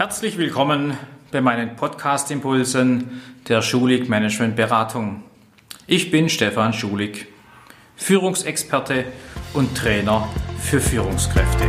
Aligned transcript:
Herzlich 0.00 0.38
willkommen 0.38 0.96
bei 1.30 1.42
meinen 1.42 1.76
Podcast-Impulsen 1.76 3.20
der 3.46 3.60
Schulig 3.60 4.08
Management 4.08 4.56
Beratung. 4.56 5.24
Ich 5.86 6.10
bin 6.10 6.30
Stefan 6.30 6.72
Schulig, 6.72 7.26
Führungsexperte 7.96 9.04
und 9.52 9.76
Trainer 9.76 10.26
für 10.58 10.80
Führungskräfte. 10.80 11.66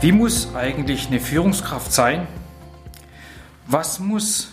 Wie 0.00 0.10
muss 0.10 0.52
eigentlich 0.56 1.06
eine 1.06 1.20
Führungskraft 1.20 1.92
sein? 1.92 2.26
Was 3.72 4.00
muss 4.00 4.48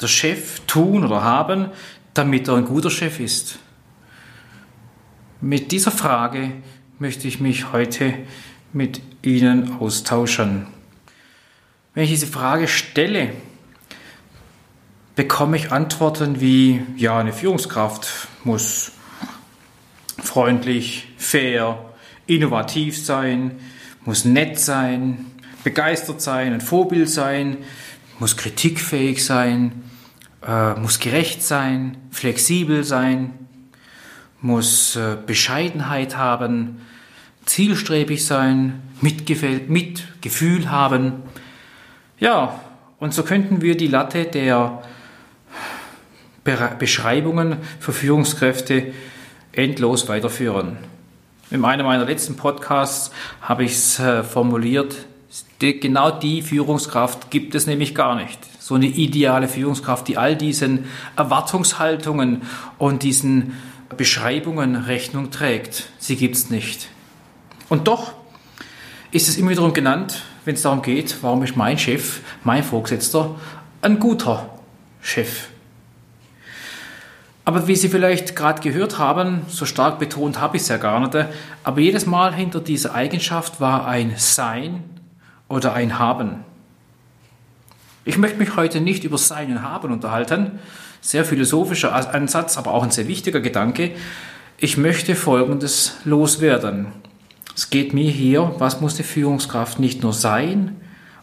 der 0.00 0.06
Chef 0.06 0.60
tun 0.68 1.04
oder 1.04 1.24
haben, 1.24 1.70
damit 2.14 2.46
er 2.46 2.54
ein 2.54 2.64
guter 2.64 2.90
Chef 2.90 3.18
ist? 3.18 3.58
Mit 5.40 5.72
dieser 5.72 5.90
Frage 5.90 6.52
möchte 7.00 7.26
ich 7.26 7.40
mich 7.40 7.72
heute 7.72 8.14
mit 8.72 9.00
Ihnen 9.22 9.78
austauschen. 9.80 10.68
Wenn 11.92 12.04
ich 12.04 12.10
diese 12.10 12.28
Frage 12.28 12.68
stelle, 12.68 13.32
bekomme 15.16 15.56
ich 15.56 15.72
Antworten 15.72 16.40
wie, 16.40 16.82
ja, 16.96 17.18
eine 17.18 17.32
Führungskraft 17.32 18.28
muss 18.44 18.92
freundlich, 20.22 21.08
fair, 21.16 21.84
innovativ 22.28 23.04
sein, 23.04 23.58
muss 24.04 24.24
nett 24.24 24.60
sein, 24.60 25.26
begeistert 25.64 26.20
sein, 26.20 26.52
ein 26.52 26.60
Vorbild 26.60 27.10
sein, 27.10 27.56
muss 28.18 28.36
kritikfähig 28.36 29.24
sein, 29.24 29.84
äh, 30.46 30.74
muss 30.74 31.00
gerecht 31.00 31.42
sein, 31.42 31.96
flexibel 32.10 32.84
sein, 32.84 33.32
muss 34.40 34.96
äh, 34.96 35.16
Bescheidenheit 35.26 36.16
haben, 36.16 36.80
zielstrebig 37.44 38.24
sein, 38.24 38.82
Mitgefühl, 39.00 39.62
Mitgefühl 39.68 40.70
haben. 40.70 41.22
Ja, 42.18 42.60
und 42.98 43.12
so 43.12 43.22
könnten 43.22 43.60
wir 43.60 43.76
die 43.76 43.88
Latte 43.88 44.24
der 44.24 44.82
Beschreibungen 46.78 47.58
für 47.80 47.92
Führungskräfte 47.92 48.92
endlos 49.52 50.08
weiterführen. 50.08 50.76
In 51.50 51.64
einem 51.64 51.86
meiner 51.86 52.04
letzten 52.04 52.36
Podcasts 52.36 53.10
habe 53.40 53.64
ich 53.64 53.72
es 53.72 53.98
äh, 53.98 54.22
formuliert, 54.22 54.96
genau 55.58 56.10
die 56.10 56.42
Führungskraft 56.42 57.30
gibt 57.30 57.54
es 57.54 57.66
nämlich 57.66 57.94
gar 57.94 58.14
nicht. 58.14 58.38
So 58.60 58.74
eine 58.74 58.86
ideale 58.86 59.48
Führungskraft, 59.48 60.08
die 60.08 60.18
all 60.18 60.36
diesen 60.36 60.86
Erwartungshaltungen 61.16 62.42
und 62.78 63.02
diesen 63.02 63.54
Beschreibungen 63.96 64.76
Rechnung 64.76 65.30
trägt. 65.30 65.88
Sie 65.98 66.16
gibt 66.16 66.36
es 66.36 66.50
nicht. 66.50 66.88
Und 67.68 67.88
doch 67.88 68.12
ist 69.10 69.28
es 69.28 69.36
immer 69.36 69.50
wiederum 69.50 69.72
genannt, 69.72 70.22
wenn 70.44 70.54
es 70.54 70.62
darum 70.62 70.82
geht, 70.82 71.16
warum 71.22 71.42
ist 71.42 71.56
mein 71.56 71.78
Chef, 71.78 72.20
mein 72.44 72.62
Vorgesetzter, 72.62 73.34
ein 73.82 73.98
guter 73.98 74.50
Chef. 75.00 75.48
Aber 77.44 77.68
wie 77.68 77.76
Sie 77.76 77.88
vielleicht 77.88 78.34
gerade 78.34 78.60
gehört 78.60 78.98
haben, 78.98 79.42
so 79.48 79.66
stark 79.66 80.00
betont 80.00 80.40
habe 80.40 80.56
ich 80.56 80.64
es 80.64 80.68
ja 80.68 80.78
gar 80.78 80.98
nicht, 80.98 81.28
aber 81.62 81.80
jedes 81.80 82.04
Mal 82.04 82.34
hinter 82.34 82.60
dieser 82.60 82.94
Eigenschaft 82.94 83.60
war 83.60 83.86
ein 83.86 84.14
Sein 84.16 84.95
oder 85.48 85.74
ein 85.74 85.98
Haben. 85.98 86.44
Ich 88.04 88.18
möchte 88.18 88.38
mich 88.38 88.56
heute 88.56 88.80
nicht 88.80 89.04
über 89.04 89.18
Sein 89.18 89.50
und 89.50 89.62
Haben 89.62 89.92
unterhalten, 89.92 90.58
sehr 91.00 91.24
philosophischer 91.24 91.94
Ansatz, 92.14 92.56
aber 92.56 92.72
auch 92.72 92.82
ein 92.82 92.90
sehr 92.90 93.08
wichtiger 93.08 93.40
Gedanke. 93.40 93.92
Ich 94.58 94.76
möchte 94.76 95.14
Folgendes 95.14 95.96
loswerden. 96.04 96.86
Es 97.54 97.70
geht 97.70 97.94
mir 97.94 98.10
hier, 98.10 98.54
was 98.58 98.80
muss 98.80 98.96
die 98.96 99.02
Führungskraft 99.02 99.78
nicht 99.78 100.02
nur 100.02 100.12
sein 100.12 100.76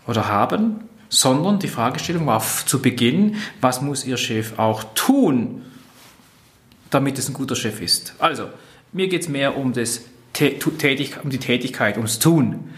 oder 0.07 0.27
haben, 0.27 0.81
sondern 1.09 1.59
die 1.59 1.67
Fragestellung 1.67 2.25
war 2.25 2.41
zu 2.41 2.81
Beginn, 2.81 3.35
was 3.61 3.81
muss 3.81 4.05
ihr 4.05 4.17
Chef 4.17 4.57
auch 4.57 4.83
tun, 4.95 5.61
damit 6.89 7.19
es 7.19 7.29
ein 7.29 7.33
guter 7.33 7.55
Chef 7.55 7.81
ist. 7.81 8.15
Also, 8.19 8.49
mir 8.91 9.07
geht 9.07 9.21
es 9.21 9.29
mehr 9.29 9.57
um, 9.57 9.73
das, 9.73 10.01
um 10.39 11.29
die 11.29 11.37
Tätigkeit, 11.37 11.97
ums 11.97 12.19
Tun. 12.19 12.71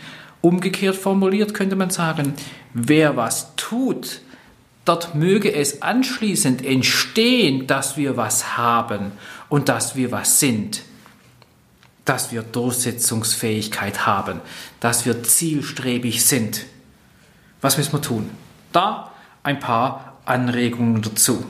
Umgekehrt 0.45 0.95
formuliert 0.95 1.55
könnte 1.55 1.75
man 1.75 1.89
sagen, 1.89 2.35
wer 2.71 3.17
was 3.17 3.55
tut, 3.55 4.21
dort 4.85 5.15
möge 5.15 5.51
es 5.51 5.81
anschließend 5.81 6.63
entstehen, 6.63 7.65
dass 7.65 7.97
wir 7.97 8.15
was 8.15 8.55
haben 8.55 9.13
und 9.49 9.69
dass 9.69 9.95
wir 9.95 10.11
was 10.11 10.39
sind, 10.39 10.83
dass 12.05 12.31
wir 12.31 12.43
Durchsetzungsfähigkeit 12.43 14.05
haben, 14.05 14.39
dass 14.81 15.07
wir 15.07 15.23
zielstrebig 15.23 16.23
sind. 16.23 16.67
Was 17.61 17.79
müssen 17.79 17.93
wir 17.93 18.01
tun? 18.03 18.29
Da 18.71 19.13
ein 19.41 19.59
paar 19.59 20.19
Anregungen 20.25 21.01
dazu. 21.01 21.43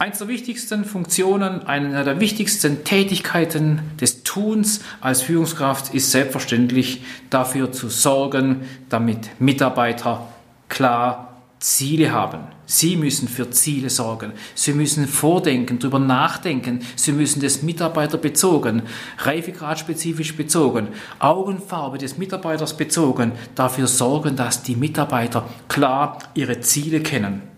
Eins 0.00 0.18
der 0.18 0.28
wichtigsten 0.28 0.84
Funktionen, 0.84 1.66
eine 1.66 2.04
der 2.04 2.20
wichtigsten 2.20 2.84
Tätigkeiten 2.84 3.80
des 4.00 4.22
Tuns 4.22 4.80
als 5.00 5.22
Führungskraft 5.22 5.92
ist 5.92 6.12
selbstverständlich 6.12 7.02
dafür 7.30 7.72
zu 7.72 7.88
sorgen, 7.88 8.60
damit 8.90 9.40
Mitarbeiter 9.40 10.28
klar 10.68 11.42
Ziele 11.58 12.12
haben. 12.12 12.42
Sie 12.64 12.94
müssen 12.94 13.26
für 13.26 13.50
Ziele 13.50 13.90
sorgen. 13.90 14.34
Sie 14.54 14.72
müssen 14.72 15.08
vordenken, 15.08 15.80
darüber 15.80 15.98
nachdenken. 15.98 16.78
Sie 16.94 17.10
müssen 17.10 17.42
das 17.42 17.62
Mitarbeiterbezogen, 17.62 18.82
reifegradspezifisch 19.18 20.36
bezogen, 20.36 20.88
Augenfarbe 21.18 21.98
des 21.98 22.18
Mitarbeiters 22.18 22.76
bezogen, 22.76 23.32
dafür 23.56 23.88
sorgen, 23.88 24.36
dass 24.36 24.62
die 24.62 24.76
Mitarbeiter 24.76 25.48
klar 25.66 26.18
ihre 26.34 26.60
Ziele 26.60 27.00
kennen. 27.00 27.57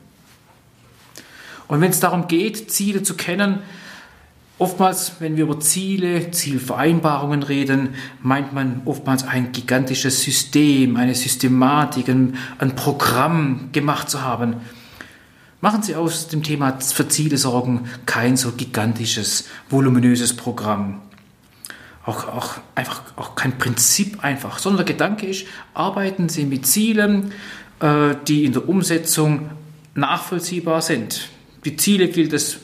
Und 1.70 1.80
wenn 1.80 1.90
es 1.90 2.00
darum 2.00 2.26
geht, 2.26 2.72
Ziele 2.72 3.04
zu 3.04 3.14
kennen, 3.14 3.60
oftmals, 4.58 5.12
wenn 5.20 5.36
wir 5.36 5.44
über 5.44 5.60
Ziele, 5.60 6.32
Zielvereinbarungen 6.32 7.44
reden, 7.44 7.94
meint 8.22 8.52
man 8.52 8.82
oftmals 8.86 9.22
ein 9.22 9.52
gigantisches 9.52 10.20
System, 10.20 10.96
eine 10.96 11.14
Systematik, 11.14 12.08
ein, 12.08 12.36
ein 12.58 12.74
Programm 12.74 13.68
gemacht 13.70 14.10
zu 14.10 14.22
haben. 14.22 14.56
Machen 15.60 15.84
Sie 15.84 15.94
aus 15.94 16.26
dem 16.26 16.42
Thema 16.42 16.80
für 16.80 17.06
Ziele 17.06 17.38
sorgen 17.38 17.88
kein 18.04 18.36
so 18.36 18.50
gigantisches, 18.50 19.48
voluminöses 19.68 20.34
Programm. 20.34 21.00
Auch, 22.04 22.26
auch 22.26 22.54
einfach 22.74 23.02
auch 23.14 23.36
kein 23.36 23.58
Prinzip 23.58 24.24
einfach, 24.24 24.58
sondern 24.58 24.84
der 24.84 24.92
Gedanke 24.92 25.26
ist, 25.26 25.46
arbeiten 25.72 26.28
Sie 26.28 26.46
mit 26.46 26.66
Zielen, 26.66 27.30
äh, 27.78 28.16
die 28.26 28.44
in 28.44 28.54
der 28.54 28.68
Umsetzung 28.68 29.50
nachvollziehbar 29.94 30.82
sind. 30.82 31.30
Die 31.64 31.76
Ziele 31.76 32.08
gilt 32.08 32.32
es 32.32 32.58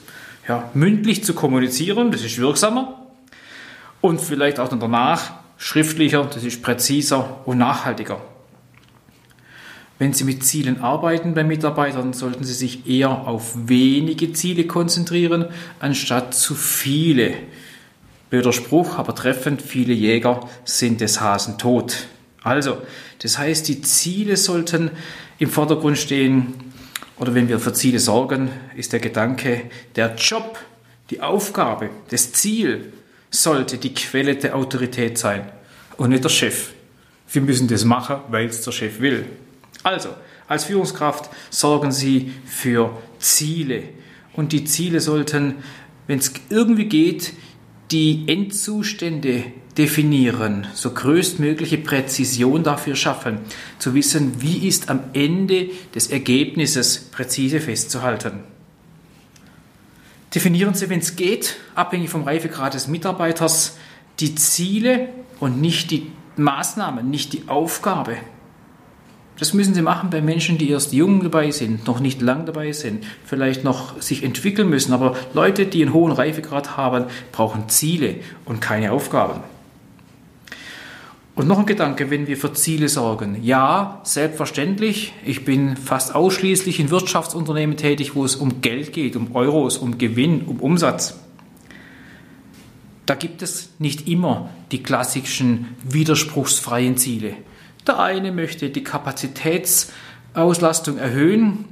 ja, 0.48 0.70
mündlich 0.74 1.24
zu 1.24 1.34
kommunizieren, 1.34 2.10
das 2.10 2.22
ist 2.22 2.38
wirksamer. 2.38 3.06
Und 4.00 4.20
vielleicht 4.20 4.60
auch 4.60 4.68
danach 4.68 5.34
schriftlicher, 5.58 6.24
das 6.24 6.44
ist 6.44 6.62
präziser 6.62 7.40
und 7.44 7.58
nachhaltiger. 7.58 8.20
Wenn 9.98 10.12
Sie 10.12 10.24
mit 10.24 10.44
Zielen 10.44 10.80
arbeiten 10.82 11.32
bei 11.34 11.42
Mitarbeitern, 11.42 12.12
sollten 12.12 12.44
Sie 12.44 12.52
sich 12.52 12.86
eher 12.86 13.26
auf 13.26 13.54
wenige 13.66 14.32
Ziele 14.34 14.66
konzentrieren, 14.66 15.46
anstatt 15.80 16.34
zu 16.34 16.54
viele. 16.54 17.34
Blöder 18.28 18.52
Spruch, 18.52 18.98
aber 18.98 19.14
treffend, 19.14 19.62
viele 19.62 19.94
Jäger 19.94 20.40
sind 20.64 21.00
des 21.00 21.20
Hasen 21.20 21.56
tot. 21.56 22.08
Also, 22.42 22.76
das 23.22 23.38
heißt, 23.38 23.66
die 23.68 23.80
Ziele 23.80 24.36
sollten 24.36 24.90
im 25.38 25.48
Vordergrund 25.48 25.96
stehen, 25.96 26.54
oder 27.18 27.34
wenn 27.34 27.48
wir 27.48 27.58
für 27.58 27.72
Ziele 27.72 27.98
sorgen, 27.98 28.50
ist 28.76 28.92
der 28.92 29.00
Gedanke, 29.00 29.62
der 29.94 30.14
Job, 30.16 30.58
die 31.10 31.20
Aufgabe, 31.20 31.90
das 32.10 32.32
Ziel 32.32 32.92
sollte 33.30 33.78
die 33.78 33.94
Quelle 33.94 34.36
der 34.36 34.56
Autorität 34.56 35.18
sein 35.18 35.50
und 35.96 36.10
nicht 36.10 36.24
der 36.24 36.28
Chef. 36.28 36.70
Wir 37.32 37.42
müssen 37.42 37.68
das 37.68 37.84
machen, 37.84 38.18
weil 38.28 38.46
es 38.46 38.62
der 38.62 38.72
Chef 38.72 39.00
will. 39.00 39.26
Also, 39.82 40.10
als 40.48 40.64
Führungskraft 40.64 41.30
sorgen 41.50 41.90
Sie 41.90 42.32
für 42.44 42.96
Ziele. 43.18 43.82
Und 44.34 44.52
die 44.52 44.64
Ziele 44.64 45.00
sollten, 45.00 45.56
wenn 46.06 46.18
es 46.18 46.32
irgendwie 46.50 46.86
geht, 46.86 47.32
die 47.90 48.24
Endzustände 48.28 49.44
definieren, 49.78 50.66
so 50.74 50.90
größtmögliche 50.90 51.78
Präzision 51.78 52.62
dafür 52.62 52.96
schaffen, 52.96 53.38
zu 53.78 53.94
wissen, 53.94 54.40
wie 54.40 54.66
ist 54.66 54.88
am 54.88 55.00
Ende 55.12 55.68
des 55.94 56.08
Ergebnisses 56.08 56.98
präzise 57.10 57.60
festzuhalten. 57.60 58.40
Definieren 60.34 60.74
Sie, 60.74 60.88
wenn 60.88 61.00
es 61.00 61.16
geht, 61.16 61.56
abhängig 61.74 62.10
vom 62.10 62.24
Reifegrad 62.24 62.74
des 62.74 62.88
Mitarbeiters, 62.88 63.76
die 64.20 64.34
Ziele 64.34 65.08
und 65.40 65.60
nicht 65.60 65.90
die 65.90 66.10
Maßnahmen, 66.36 67.08
nicht 67.08 67.32
die 67.32 67.48
Aufgabe. 67.48 68.16
Das 69.38 69.52
müssen 69.52 69.74
Sie 69.74 69.82
machen 69.82 70.08
bei 70.08 70.22
Menschen, 70.22 70.56
die 70.56 70.70
erst 70.70 70.94
jung 70.94 71.22
dabei 71.22 71.50
sind, 71.50 71.86
noch 71.86 72.00
nicht 72.00 72.22
lang 72.22 72.46
dabei 72.46 72.72
sind, 72.72 73.04
vielleicht 73.26 73.64
noch 73.64 74.00
sich 74.00 74.22
entwickeln 74.22 74.70
müssen. 74.70 74.94
Aber 74.94 75.14
Leute, 75.34 75.66
die 75.66 75.82
einen 75.82 75.92
hohen 75.92 76.12
Reifegrad 76.12 76.78
haben, 76.78 77.04
brauchen 77.32 77.68
Ziele 77.68 78.16
und 78.46 78.60
keine 78.60 78.92
Aufgaben. 78.92 79.40
Und 81.36 81.46
noch 81.48 81.58
ein 81.58 81.66
Gedanke, 81.66 82.10
wenn 82.10 82.26
wir 82.26 82.38
für 82.38 82.54
Ziele 82.54 82.88
sorgen. 82.88 83.42
Ja, 83.42 84.00
selbstverständlich. 84.04 85.12
Ich 85.22 85.44
bin 85.44 85.76
fast 85.76 86.14
ausschließlich 86.14 86.80
in 86.80 86.90
Wirtschaftsunternehmen 86.90 87.76
tätig, 87.76 88.14
wo 88.14 88.24
es 88.24 88.36
um 88.36 88.62
Geld 88.62 88.94
geht, 88.94 89.16
um 89.16 89.36
Euros, 89.36 89.76
um 89.76 89.98
Gewinn, 89.98 90.46
um 90.46 90.60
Umsatz. 90.60 91.20
Da 93.04 93.14
gibt 93.14 93.42
es 93.42 93.68
nicht 93.78 94.08
immer 94.08 94.48
die 94.72 94.82
klassischen 94.82 95.76
widerspruchsfreien 95.84 96.96
Ziele. 96.96 97.34
Der 97.86 98.00
eine 98.00 98.32
möchte 98.32 98.70
die 98.70 98.82
Kapazitätsauslastung 98.82 100.96
erhöhen 100.96 101.66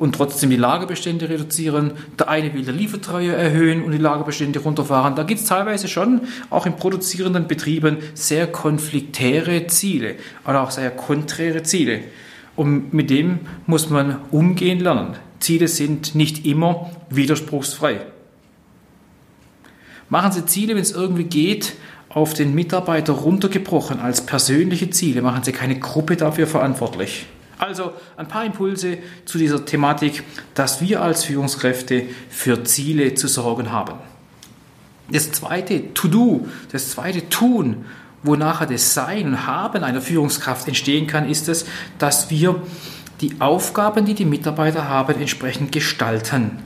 und 0.00 0.14
trotzdem 0.14 0.48
die 0.48 0.56
Lagerbestände 0.56 1.28
reduzieren. 1.28 1.92
Der 2.18 2.30
eine 2.30 2.54
will 2.54 2.62
die 2.62 2.70
Liefertreue 2.72 3.34
erhöhen 3.34 3.84
und 3.84 3.92
die 3.92 3.98
Lagerbestände 3.98 4.58
runterfahren. 4.58 5.14
Da 5.14 5.24
gibt 5.24 5.40
es 5.40 5.46
teilweise 5.46 5.88
schon 5.88 6.22
auch 6.48 6.64
in 6.64 6.74
produzierenden 6.74 7.46
Betrieben 7.46 7.98
sehr 8.14 8.46
konfliktäre 8.46 9.66
Ziele 9.66 10.16
oder 10.46 10.62
auch 10.62 10.70
sehr 10.70 10.90
konträre 10.90 11.64
Ziele. 11.64 12.00
Und 12.56 12.94
mit 12.94 13.10
dem 13.10 13.40
muss 13.66 13.90
man 13.90 14.16
umgehen 14.30 14.80
lernen. 14.80 15.16
Ziele 15.38 15.68
sind 15.68 16.14
nicht 16.14 16.46
immer 16.46 16.90
widerspruchsfrei. 17.10 18.00
Machen 20.08 20.32
Sie 20.32 20.46
Ziele, 20.46 20.76
wenn 20.76 20.82
es 20.82 20.92
irgendwie 20.92 21.24
geht, 21.24 21.74
auf 22.08 22.32
den 22.32 22.54
Mitarbeiter 22.54 23.12
runtergebrochen 23.12 24.00
als 24.00 24.24
persönliche 24.24 24.88
Ziele. 24.88 25.20
Machen 25.20 25.44
Sie 25.44 25.52
keine 25.52 25.78
Gruppe 25.78 26.16
dafür 26.16 26.46
verantwortlich. 26.46 27.26
Also 27.60 27.92
ein 28.16 28.26
paar 28.26 28.46
Impulse 28.46 28.98
zu 29.26 29.36
dieser 29.36 29.66
Thematik, 29.66 30.22
dass 30.54 30.80
wir 30.80 31.02
als 31.02 31.24
Führungskräfte 31.24 32.04
für 32.30 32.64
Ziele 32.64 33.14
zu 33.14 33.28
sorgen 33.28 33.70
haben. 33.70 33.98
Das 35.12 35.30
zweite 35.30 35.92
To-Do, 35.92 36.48
das 36.72 36.92
zweite 36.92 37.28
Tun, 37.28 37.84
wo 38.22 38.34
nachher 38.34 38.66
das 38.66 38.94
Sein 38.94 39.26
und 39.26 39.46
Haben 39.46 39.84
einer 39.84 40.00
Führungskraft 40.00 40.68
entstehen 40.68 41.06
kann, 41.06 41.28
ist 41.28 41.48
es, 41.48 41.66
dass 41.98 42.30
wir 42.30 42.62
die 43.20 43.40
Aufgaben, 43.40 44.06
die 44.06 44.14
die 44.14 44.24
Mitarbeiter 44.24 44.88
haben, 44.88 45.20
entsprechend 45.20 45.70
gestalten. 45.70 46.58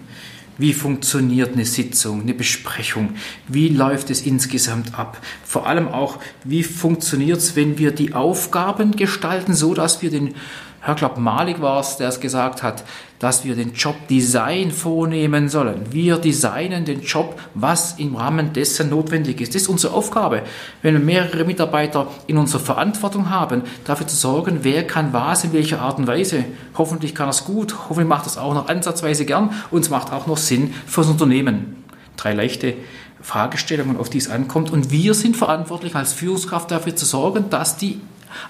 Wie 0.56 0.72
funktioniert 0.72 1.54
eine 1.54 1.64
Sitzung, 1.64 2.22
eine 2.22 2.34
Besprechung? 2.34 3.14
Wie 3.48 3.68
läuft 3.68 4.10
es 4.10 4.22
insgesamt 4.22 4.96
ab? 4.96 5.18
Vor 5.44 5.66
allem 5.66 5.88
auch, 5.88 6.20
wie 6.44 6.62
funktioniert 6.62 7.38
es, 7.38 7.56
wenn 7.56 7.78
wir 7.78 7.90
die 7.90 8.14
Aufgaben 8.14 8.94
gestalten, 8.94 9.54
so 9.54 9.74
dass 9.74 10.00
wir 10.00 10.10
den 10.10 10.34
Herr 10.84 10.96
Klapp 10.96 11.16
Malik 11.16 11.62
war 11.62 11.80
es, 11.80 11.96
der 11.96 12.10
es 12.10 12.20
gesagt 12.20 12.62
hat, 12.62 12.84
dass 13.18 13.42
wir 13.42 13.56
den 13.56 13.72
Job 13.72 13.96
Design 14.08 14.70
vornehmen 14.70 15.48
sollen. 15.48 15.86
Wir 15.90 16.18
designen 16.18 16.84
den 16.84 17.00
Job, 17.00 17.40
was 17.54 17.98
im 17.98 18.14
Rahmen 18.16 18.52
dessen 18.52 18.90
notwendig 18.90 19.40
ist. 19.40 19.54
Das 19.54 19.62
ist 19.62 19.68
unsere 19.68 19.94
Aufgabe. 19.94 20.42
Wenn 20.82 20.92
wir 20.92 21.00
mehrere 21.00 21.46
Mitarbeiter 21.46 22.08
in 22.26 22.36
unserer 22.36 22.60
Verantwortung 22.60 23.30
haben, 23.30 23.62
dafür 23.86 24.06
zu 24.06 24.14
sorgen, 24.14 24.58
wer 24.60 24.86
kann 24.86 25.14
was 25.14 25.44
in 25.44 25.54
welcher 25.54 25.80
Art 25.80 25.96
und 25.96 26.06
Weise. 26.06 26.44
Hoffentlich 26.76 27.14
kann 27.14 27.28
er 27.28 27.30
es 27.30 27.46
gut, 27.46 27.74
hoffentlich 27.88 28.10
macht 28.10 28.26
es 28.26 28.36
auch 28.36 28.52
noch 28.52 28.68
ansatzweise 28.68 29.24
gern 29.24 29.54
und 29.70 29.80
es 29.80 29.88
macht 29.88 30.12
auch 30.12 30.26
noch 30.26 30.36
Sinn 30.36 30.74
fürs 30.86 31.08
Unternehmen. 31.08 31.82
Drei 32.18 32.34
leichte 32.34 32.74
Fragestellungen, 33.22 33.96
auf 33.96 34.10
die 34.10 34.18
es 34.18 34.28
ankommt. 34.28 34.70
Und 34.70 34.90
wir 34.90 35.14
sind 35.14 35.34
verantwortlich 35.34 35.94
als 35.94 36.12
Führungskraft 36.12 36.70
dafür 36.70 36.94
zu 36.94 37.06
sorgen, 37.06 37.48
dass 37.48 37.78
die 37.78 38.02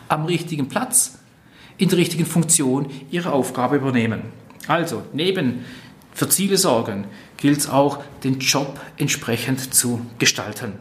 am 0.08 0.24
richtigen 0.24 0.68
Platz 0.68 1.18
in 1.76 1.88
der 1.88 1.98
richtigen 1.98 2.26
Funktion 2.26 2.90
ihre 3.10 3.32
Aufgabe 3.32 3.76
übernehmen. 3.76 4.22
Also, 4.66 5.02
neben 5.12 5.64
für 6.12 6.28
Ziele 6.28 6.56
sorgen, 6.56 7.06
gilt 7.36 7.58
es 7.58 7.68
auch, 7.68 8.02
den 8.22 8.38
Job 8.38 8.80
entsprechend 8.96 9.74
zu 9.74 10.00
gestalten. 10.18 10.74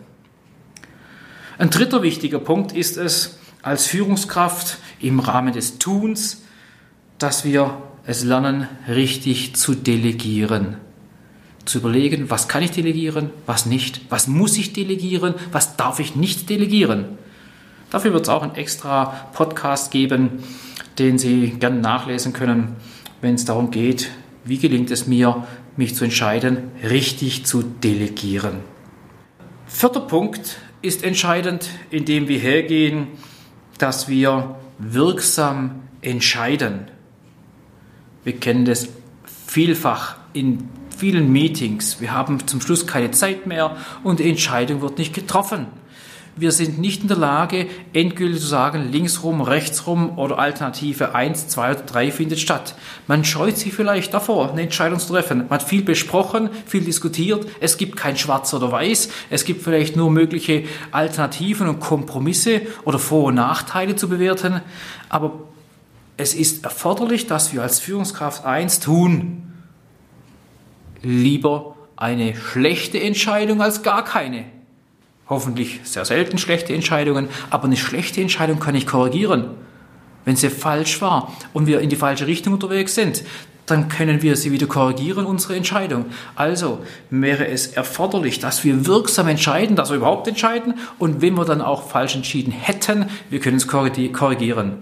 Ein 1.57 1.69
dritter 1.69 2.01
wichtiger 2.03 2.39
Punkt 2.39 2.71
ist 2.71 2.97
es, 2.97 3.39
als 3.61 3.87
Führungskraft 3.87 4.77
im 4.99 5.19
Rahmen 5.19 5.53
des 5.53 5.79
Tuns, 5.79 6.43
dass 7.17 7.45
wir 7.45 7.81
es 8.05 8.23
lernen, 8.23 8.67
richtig 8.87 9.55
zu 9.55 9.73
delegieren. 9.73 10.77
Zu 11.65 11.77
überlegen, 11.77 12.29
was 12.29 12.47
kann 12.47 12.61
ich 12.61 12.71
delegieren, 12.71 13.29
was 13.45 13.65
nicht, 13.65 14.01
was 14.09 14.27
muss 14.27 14.57
ich 14.57 14.73
delegieren, 14.73 15.35
was 15.51 15.77
darf 15.77 15.99
ich 15.99 16.15
nicht 16.15 16.49
delegieren. 16.49 17.17
Dafür 17.93 18.11
wird 18.11 18.23
es 18.23 18.29
auch 18.29 18.41
einen 18.41 18.55
extra 18.55 19.05
Podcast 19.33 19.91
geben, 19.91 20.43
den 20.97 21.19
Sie 21.19 21.51
gerne 21.51 21.79
nachlesen 21.79 22.33
können, 22.33 22.75
wenn 23.21 23.35
es 23.35 23.45
darum 23.45 23.69
geht, 23.69 24.09
wie 24.45 24.57
gelingt 24.57 24.89
es 24.89 25.05
mir, 25.05 25.45
mich 25.77 25.93
zu 25.93 26.03
entscheiden, 26.03 26.71
richtig 26.81 27.45
zu 27.45 27.61
delegieren. 27.61 28.61
Vierter 29.67 29.99
Punkt 29.99 30.57
ist 30.81 31.03
entscheidend, 31.03 31.69
indem 31.91 32.27
wir 32.27 32.39
hergehen, 32.39 33.09
dass 33.77 34.07
wir 34.07 34.55
wirksam 34.79 35.83
entscheiden. 36.01 36.87
Wir 38.23 38.37
kennen 38.37 38.65
das 38.65 38.87
vielfach 39.45 40.15
in 40.33 40.67
vielen 40.97 41.31
Meetings. 41.31 42.01
Wir 42.01 42.11
haben 42.11 42.47
zum 42.47 42.59
Schluss 42.59 42.87
keine 42.87 43.11
Zeit 43.11 43.45
mehr 43.45 43.77
und 44.03 44.19
die 44.19 44.27
Entscheidung 44.27 44.81
wird 44.81 44.97
nicht 44.97 45.13
getroffen. 45.13 45.67
Wir 46.35 46.51
sind 46.51 46.79
nicht 46.79 47.03
in 47.03 47.09
der 47.09 47.17
Lage, 47.17 47.67
endgültig 47.93 48.41
zu 48.41 48.47
sagen, 48.47 48.91
linksrum, 48.91 49.41
rechtsrum 49.41 50.17
oder 50.17 50.39
Alternative 50.39 51.13
1, 51.13 51.47
2 51.49 51.71
oder 51.71 51.81
3 51.81 52.11
findet 52.11 52.39
statt. 52.39 52.73
Man 53.05 53.23
scheut 53.23 53.55
sich 53.55 53.71
vielleicht 53.71 54.15
davor, 54.15 54.51
eine 54.51 54.63
Entscheidung 54.63 54.97
zu 54.97 55.13
treffen. 55.13 55.39
Man 55.39 55.51
hat 55.51 55.63
viel 55.63 55.83
besprochen, 55.83 56.49
viel 56.65 56.81
diskutiert. 56.81 57.45
Es 57.59 57.77
gibt 57.77 57.97
kein 57.97 58.17
Schwarz 58.17 58.51
oder 58.51 58.71
Weiß. 58.71 59.09
Es 59.29 59.45
gibt 59.45 59.61
vielleicht 59.61 59.95
nur 59.95 60.09
mögliche 60.09 60.63
Alternativen 60.89 61.67
und 61.67 61.79
Kompromisse 61.79 62.61
oder 62.83 62.97
Vor- 62.97 63.25
und 63.25 63.35
Nachteile 63.35 63.95
zu 63.95 64.09
bewerten. 64.09 64.61
Aber 65.09 65.33
es 66.17 66.33
ist 66.33 66.63
erforderlich, 66.63 67.27
dass 67.27 67.53
wir 67.53 67.61
als 67.61 67.79
Führungskraft 67.79 68.43
eins 68.43 68.79
tun. 68.79 69.53
Lieber 71.03 71.75
eine 71.95 72.35
schlechte 72.35 72.99
Entscheidung 72.99 73.61
als 73.61 73.83
gar 73.83 74.03
keine 74.03 74.45
hoffentlich 75.27 75.81
sehr 75.83 76.05
selten 76.05 76.37
schlechte 76.37 76.73
Entscheidungen, 76.73 77.27
aber 77.49 77.65
eine 77.65 77.77
schlechte 77.77 78.21
Entscheidung 78.21 78.59
kann 78.59 78.75
ich 78.75 78.87
korrigieren. 78.87 79.51
Wenn 80.25 80.35
sie 80.35 80.49
falsch 80.49 81.01
war 81.01 81.33
und 81.53 81.67
wir 81.67 81.81
in 81.81 81.89
die 81.89 81.95
falsche 81.95 82.27
Richtung 82.27 82.53
unterwegs 82.53 82.95
sind, 82.95 83.23
dann 83.65 83.87
können 83.87 84.21
wir 84.21 84.35
sie 84.35 84.51
wieder 84.51 84.67
korrigieren, 84.67 85.25
unsere 85.25 85.55
Entscheidung. 85.55 86.05
Also 86.35 86.79
wäre 87.09 87.47
es 87.47 87.67
erforderlich, 87.67 88.39
dass 88.39 88.63
wir 88.63 88.85
wirksam 88.85 89.27
entscheiden, 89.29 89.75
dass 89.75 89.89
wir 89.89 89.97
überhaupt 89.97 90.27
entscheiden 90.27 90.75
und 90.99 91.21
wenn 91.21 91.35
wir 91.35 91.45
dann 91.45 91.61
auch 91.61 91.83
falsch 91.83 92.15
entschieden 92.15 92.51
hätten, 92.51 93.05
wir 93.29 93.39
können 93.39 93.57
es 93.57 93.67
korrigieren. 93.67 94.77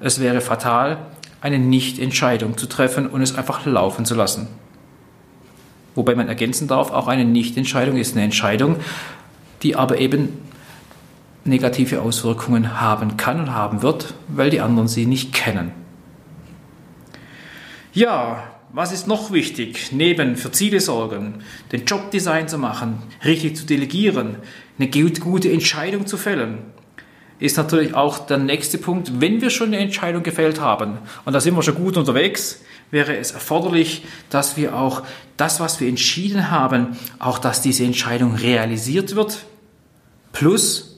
Es 0.00 0.20
wäre 0.20 0.40
fatal, 0.40 0.98
eine 1.40 1.58
Nichtentscheidung 1.58 2.56
zu 2.56 2.66
treffen 2.66 3.08
und 3.08 3.20
es 3.20 3.36
einfach 3.36 3.66
laufen 3.66 4.04
zu 4.04 4.14
lassen. 4.14 4.46
Wobei 5.94 6.14
man 6.14 6.28
ergänzen 6.28 6.68
darf, 6.68 6.90
auch 6.90 7.08
eine 7.08 7.24
Nichtentscheidung 7.24 7.96
ist 7.96 8.14
eine 8.14 8.24
Entscheidung, 8.24 8.76
die 9.62 9.76
aber 9.76 9.98
eben 9.98 10.28
negative 11.44 12.02
Auswirkungen 12.02 12.80
haben 12.80 13.16
kann 13.16 13.40
und 13.40 13.54
haben 13.54 13.82
wird, 13.82 14.14
weil 14.28 14.50
die 14.50 14.60
anderen 14.60 14.88
sie 14.88 15.06
nicht 15.06 15.32
kennen. 15.32 15.72
Ja, 17.92 18.44
was 18.72 18.92
ist 18.92 19.06
noch 19.06 19.32
wichtig? 19.32 19.92
Neben 19.92 20.36
für 20.36 20.50
Ziele 20.50 20.80
sorgen, 20.80 21.42
den 21.72 21.84
Jobdesign 21.84 22.48
zu 22.48 22.58
machen, 22.58 23.02
richtig 23.24 23.56
zu 23.56 23.66
delegieren, 23.66 24.36
eine 24.78 24.88
gute 24.88 25.52
Entscheidung 25.52 26.06
zu 26.06 26.16
fällen, 26.16 26.58
ist 27.38 27.56
natürlich 27.56 27.94
auch 27.94 28.20
der 28.20 28.38
nächste 28.38 28.78
Punkt, 28.78 29.20
wenn 29.20 29.40
wir 29.40 29.50
schon 29.50 29.68
eine 29.68 29.78
Entscheidung 29.78 30.22
gefällt 30.22 30.60
haben, 30.60 30.98
und 31.24 31.32
da 31.32 31.40
sind 31.40 31.54
wir 31.54 31.62
schon 31.62 31.74
gut 31.74 31.96
unterwegs, 31.96 32.62
wäre 32.90 33.16
es 33.16 33.32
erforderlich, 33.32 34.04
dass 34.30 34.56
wir 34.56 34.76
auch 34.76 35.02
das, 35.36 35.58
was 35.58 35.80
wir 35.80 35.88
entschieden 35.88 36.50
haben, 36.50 36.96
auch 37.18 37.38
dass 37.38 37.60
diese 37.60 37.84
Entscheidung 37.84 38.36
realisiert 38.36 39.16
wird, 39.16 39.44
Plus, 40.32 40.92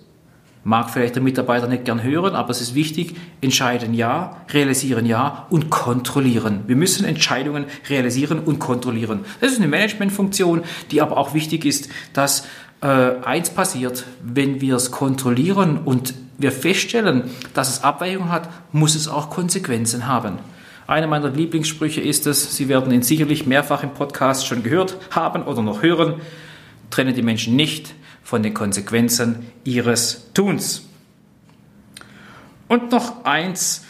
mag 0.64 0.90
vielleicht 0.90 1.14
der 1.14 1.22
Mitarbeiter 1.22 1.68
nicht 1.68 1.84
gern 1.84 2.02
hören, 2.02 2.34
aber 2.34 2.50
es 2.50 2.60
ist 2.60 2.74
wichtig, 2.74 3.14
entscheiden 3.42 3.94
ja, 3.94 4.38
realisieren 4.50 5.04
ja 5.04 5.46
und 5.50 5.70
kontrollieren. 5.70 6.64
Wir 6.66 6.76
müssen 6.76 7.04
Entscheidungen 7.04 7.66
realisieren 7.88 8.40
und 8.40 8.58
kontrollieren. 8.58 9.20
Das 9.40 9.52
ist 9.52 9.58
eine 9.58 9.68
Managementfunktion, 9.68 10.62
die 10.90 11.02
aber 11.02 11.18
auch 11.18 11.34
wichtig 11.34 11.66
ist, 11.66 11.90
dass 12.14 12.46
äh, 12.80 12.86
eins 12.86 13.50
passiert, 13.50 14.04
wenn 14.22 14.60
wir 14.60 14.76
es 14.76 14.90
kontrollieren 14.90 15.78
und 15.84 16.14
wir 16.38 16.50
feststellen, 16.50 17.24
dass 17.52 17.68
es 17.68 17.84
Abweichungen 17.84 18.32
hat, 18.32 18.48
muss 18.72 18.94
es 18.94 19.06
auch 19.06 19.30
Konsequenzen 19.30 20.08
haben. 20.08 20.38
Einer 20.86 21.06
meiner 21.06 21.30
Lieblingssprüche 21.30 22.00
ist 22.00 22.26
es, 22.26 22.56
Sie 22.56 22.68
werden 22.68 22.92
ihn 22.92 23.02
sicherlich 23.02 23.46
mehrfach 23.46 23.82
im 23.82 23.94
Podcast 23.94 24.46
schon 24.46 24.62
gehört 24.62 24.96
haben 25.10 25.44
oder 25.44 25.62
noch 25.62 25.82
hören, 25.82 26.14
trenne 26.90 27.12
die 27.12 27.22
Menschen 27.22 27.56
nicht, 27.56 27.94
von 28.24 28.42
den 28.42 28.54
Konsequenzen 28.54 29.46
ihres 29.62 30.32
Tuns. 30.34 30.88
Und 32.66 32.90
noch 32.90 33.24
eins, 33.24 33.84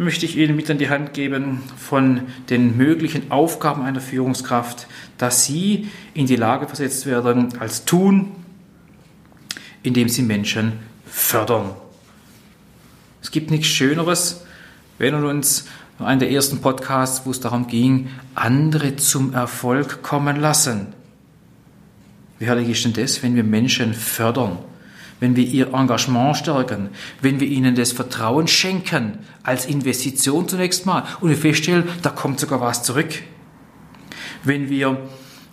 möchte 0.00 0.24
ich 0.24 0.38
Ihnen 0.38 0.56
mit 0.56 0.70
an 0.70 0.78
die 0.78 0.88
Hand 0.88 1.12
geben 1.12 1.60
von 1.76 2.22
den 2.48 2.76
möglichen 2.76 3.30
Aufgaben 3.30 3.82
einer 3.82 4.00
Führungskraft, 4.00 4.86
dass 5.18 5.44
Sie 5.44 5.88
in 6.14 6.26
die 6.26 6.36
Lage 6.36 6.66
versetzt 6.66 7.04
werden, 7.04 7.58
als 7.60 7.84
tun, 7.84 8.32
indem 9.82 10.08
Sie 10.08 10.22
Menschen 10.22 10.72
fördern. 11.06 11.72
Es 13.20 13.30
gibt 13.30 13.50
nichts 13.50 13.66
Schöneres, 13.66 14.44
wenn 14.96 15.14
uns 15.14 15.66
einen 15.98 16.20
der 16.20 16.30
ersten 16.30 16.62
Podcasts, 16.62 17.26
wo 17.26 17.30
es 17.30 17.40
darum 17.40 17.66
ging, 17.66 18.08
andere 18.34 18.96
zum 18.96 19.34
Erfolg 19.34 20.02
kommen 20.02 20.40
lassen. 20.40 20.94
Wie 22.40 22.46
herrlich 22.46 22.70
ist 22.70 22.84
denn 22.84 22.94
das, 22.94 23.22
wenn 23.22 23.36
wir 23.36 23.44
Menschen 23.44 23.94
fördern? 23.94 24.58
wenn 25.20 25.36
wir 25.36 25.44
ihr 25.44 25.74
Engagement 25.74 26.34
stärken, 26.34 26.88
wenn 27.20 27.40
wir 27.40 27.46
ihnen 27.46 27.74
das 27.74 27.92
Vertrauen 27.92 28.48
schenken, 28.48 29.18
als 29.42 29.66
Investition 29.66 30.48
zunächst 30.48 30.86
mal, 30.86 31.04
und 31.20 31.28
wir 31.28 31.36
feststellen, 31.36 31.84
da 32.00 32.08
kommt 32.08 32.40
sogar 32.40 32.62
was 32.62 32.82
zurück. 32.82 33.10
Wenn 34.44 34.70
wir 34.70 34.96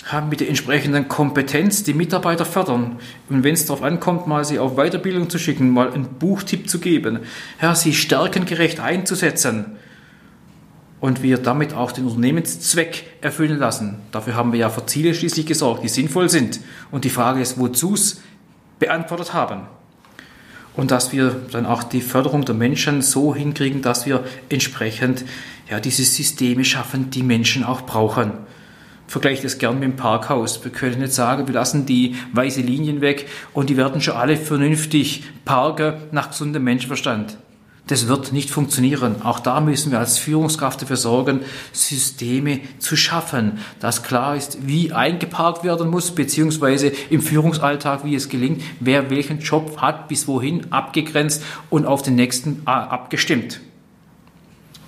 haben 0.06 0.29
mit 0.29 0.39
der 0.39 0.48
entsprechenden 0.48 1.10
Kompetenz 1.10 1.84
die 1.84 1.94
Mitarbeiter 1.94 2.46
fördern. 2.46 2.98
Und 3.29 3.44
wenn 3.44 3.53
es 3.53 3.65
darauf 3.65 3.84
ankommt, 3.84 4.25
mal 4.25 4.46
sie 4.46 4.58
auf 4.58 4.77
Weiterbildung 4.77 5.29
zu 5.29 5.38
schicken, 5.38 5.70
mal 5.70 5.91
einen 5.91 6.06
Buchtipp 6.06 6.70
zu 6.70 6.79
geben, 6.79 7.20
ja, 7.62 7.75
sie 7.75 7.94
stärkengerecht 7.94 8.79
einzusetzen 8.79 9.77
und 11.00 11.22
wir 11.22 11.38
damit 11.38 11.74
auch 11.74 11.92
den 11.92 12.06
Unternehmenszweck 12.06 13.06
erfüllen 13.22 13.60
lassen. 13.60 14.00
Dafür 14.12 14.36
haben 14.36 14.51
wir 14.51 14.60
ja 14.60 14.70
für 14.70 14.86
Ziele 14.86 15.13
schließlich 15.13 15.46
gesorgt, 15.46 15.84
die 15.84 15.89
sinnvoll 15.89 16.30
sind. 16.30 16.60
Und 16.92 17.06
die 17.06 17.10
Frage 17.10 17.42
ist, 17.42 17.60
wozu 17.60 17.94
es 17.94 18.22
beantwortet 18.80 19.34
haben. 19.34 19.62
Und 20.75 20.92
dass 20.92 21.12
wir 21.12 21.36
dann 21.51 21.66
auch 21.66 21.84
die 21.84 22.01
Förderung 22.01 22.46
der 22.46 22.56
Menschen 22.56 23.01
so 23.01 23.34
hinkriegen, 23.34 23.82
dass 23.82 24.06
wir 24.06 24.24
entsprechend 24.50 25.25
ja, 25.70 25.80
diese 25.80 26.04
Systeme 26.04 26.63
schaffen, 26.63 27.10
die 27.10 27.24
Menschen 27.24 27.63
auch 27.63 27.82
brauchen. 27.82 28.34
Vergleiche 29.08 29.44
das 29.44 29.58
gern 29.58 29.75
mit 29.80 29.84
dem 29.84 29.96
Parkhaus. 29.96 30.63
Wir 30.63 30.72
können 30.72 31.00
nicht 31.00 31.13
sagen, 31.13 31.48
wir 31.48 31.54
lassen 31.54 31.86
die 31.86 32.16
weiße 32.34 32.62
Linien 32.62 33.01
weg 33.01 33.27
und 33.54 33.70
die 33.70 33.77
werden 33.77 34.01
schon 34.01 34.16
alle 34.16 34.36
vernünftig 34.36 35.24
parken 35.46 35.94
nach 36.12 36.30
gesundem 36.30 36.63
Menschenverstand. 36.63 37.38
Das 37.88 38.10
wird 38.10 38.34
nicht 38.34 38.50
funktionieren. 38.50 39.22
Auch 39.22 39.39
da 39.39 39.62
müssen 39.62 39.91
wir 39.94 40.00
als 40.00 40.17
Führungskraft 40.17 40.82
dafür 40.82 40.98
sorgen, 40.98 41.39
Systeme 41.72 42.60
zu 42.79 42.98
schaffen, 42.98 43.60
dass 43.79 44.03
klar 44.03 44.36
ist, 44.36 44.67
wie 44.67 44.91
eingeparkt 44.91 45.63
werden 45.63 45.89
muss, 45.89 46.12
beziehungsweise 46.12 46.91
im 47.10 47.22
Führungsalltag, 47.22 48.03
wie 48.03 48.15
es 48.15 48.27
gelingt, 48.27 48.62
wer 48.82 49.10
welchen 49.10 49.39
Job 49.39 49.77
hat, 49.77 50.10
bis 50.10 50.27
wohin 50.27 50.72
abgegrenzt 50.72 51.44
und 51.70 51.86
auf 51.86 52.01
den 52.01 52.15
nächsten 52.15 52.63
äh, 52.65 52.72
abgestimmt. 52.72 53.62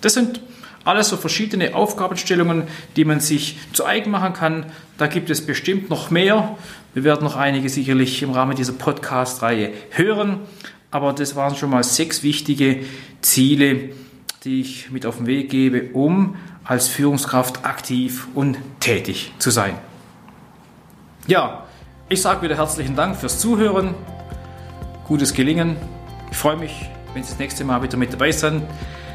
Das 0.01 0.13
sind 0.13 0.41
alles 0.83 1.07
so 1.07 1.15
verschiedene 1.15 1.75
Aufgabenstellungen, 1.75 2.63
die 2.97 3.05
man 3.05 3.21
sich 3.21 3.59
zu 3.71 3.85
eigen 3.85 4.11
machen 4.11 4.33
kann. 4.33 4.65
Da 4.97 5.07
gibt 5.07 5.29
es 5.29 5.45
bestimmt 5.45 5.89
noch 5.89 6.09
mehr. 6.09 6.57
Wir 6.93 7.05
werden 7.05 7.23
noch 7.23 7.37
einige 7.37 7.69
sicherlich 7.69 8.21
im 8.23 8.31
Rahmen 8.31 8.57
dieser 8.57 8.73
Podcast-Reihe 8.73 9.71
hören 9.91 10.39
aber 10.91 11.13
das 11.13 11.36
waren 11.36 11.55
schon 11.55 11.69
mal 11.69 11.84
sechs 11.84 12.24
wichtige 12.24 12.84
Ziele, 13.22 13.89
die 14.43 14.62
ich 14.62 14.89
mit 14.91 15.05
auf 15.05 15.17
den 15.17 15.27
Weg 15.27 15.50
gebe, 15.50 15.89
um 15.93 16.36
als 16.63 16.88
Führungskraft 16.88 17.65
aktiv 17.65 18.27
und 18.36 18.58
tätig 18.79 19.34
zu 19.39 19.51
sein. 19.51 19.75
Ja, 21.27 21.65
ich 22.08 22.22
sage 22.22 22.43
wieder 22.43 22.58
herzlichen 22.58 22.96
Dank 22.96 23.15
fürs 23.15 23.39
Zuhören, 23.39 23.93
gutes 25.08 25.34
Gelingen. 25.34 25.75
Ich 26.31 26.38
freue 26.38 26.58
mich, 26.58 26.89
wenn 27.13 27.24
Sie 27.24 27.29
das 27.29 27.39
nächste 27.39 27.63
Mal 27.65 27.81
wieder 27.84 27.98
mit 27.98 28.13
dabei 28.13 28.31
sind. 28.31 28.63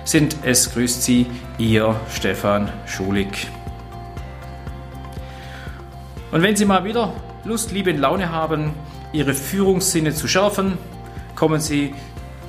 Sind 0.04 0.36
es 0.42 0.72
grüßt 0.72 1.02
Sie, 1.02 1.26
Ihr 1.58 1.98
Stefan 2.10 2.70
Schulig. 2.86 3.48
Und 6.30 6.42
wenn 6.42 6.56
Sie 6.56 6.66
mal 6.66 6.84
wieder 6.84 7.12
Lust, 7.44 7.72
Liebe 7.72 7.90
und 7.90 7.98
Laune 7.98 8.30
haben, 8.30 8.72
Ihre 9.12 9.32
Führungssinne 9.32 10.12
zu 10.12 10.28
schärfen, 10.28 10.76
kommen 11.44 11.60
Sie 11.60 11.92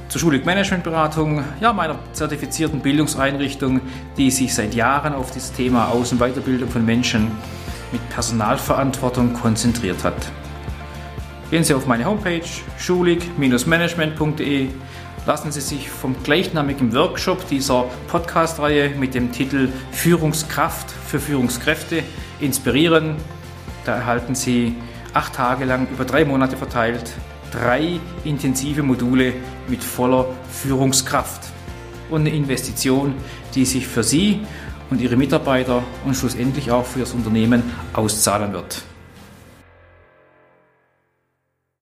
zur 0.07 0.21
Schulig 0.21 0.45
Managementberatung, 0.45 1.43
ja, 1.59 1.73
meiner 1.73 1.99
zertifizierten 2.13 2.79
Bildungseinrichtung, 2.79 3.81
die 4.15 4.31
sich 4.31 4.55
seit 4.55 4.73
Jahren 4.73 5.13
auf 5.13 5.31
das 5.31 5.51
Thema 5.51 5.89
Aus- 5.89 6.13
und 6.13 6.19
Weiterbildung 6.19 6.69
von 6.69 6.85
Menschen 6.85 7.29
mit 7.91 8.07
Personalverantwortung 8.07 9.33
konzentriert 9.33 10.01
hat. 10.05 10.15
Gehen 11.51 11.65
Sie 11.65 11.73
auf 11.73 11.87
meine 11.87 12.05
Homepage 12.05 12.45
schulig-management.de, 12.77 14.69
lassen 15.25 15.51
Sie 15.51 15.59
sich 15.59 15.89
vom 15.89 16.15
gleichnamigen 16.23 16.95
Workshop 16.95 17.45
dieser 17.49 17.87
Podcast-Reihe 18.07 18.91
mit 18.91 19.13
dem 19.13 19.33
Titel 19.33 19.67
Führungskraft 19.91 20.89
für 20.89 21.19
Führungskräfte 21.19 22.01
inspirieren. 22.39 23.17
Da 23.83 23.95
erhalten 23.95 24.35
Sie 24.35 24.77
acht 25.13 25.35
Tage 25.35 25.65
lang 25.65 25.85
über 25.91 26.05
drei 26.05 26.23
Monate 26.23 26.55
verteilt 26.55 27.11
drei 27.61 27.99
intensive 28.23 28.83
Module 28.83 29.33
mit 29.67 29.83
voller 29.83 30.27
Führungskraft 30.49 31.41
und 32.09 32.21
eine 32.21 32.29
Investition, 32.29 33.15
die 33.53 33.65
sich 33.65 33.87
für 33.87 34.03
Sie 34.03 34.41
und 34.89 35.01
Ihre 35.01 35.15
Mitarbeiter 35.15 35.83
und 36.05 36.15
schlussendlich 36.15 36.71
auch 36.71 36.85
für 36.85 36.99
das 36.99 37.13
Unternehmen 37.13 37.63
auszahlen 37.93 38.53
wird. 38.53 38.83